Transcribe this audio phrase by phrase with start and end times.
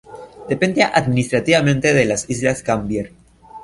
[0.49, 3.11] Depende administrativamente de las islas Gambier.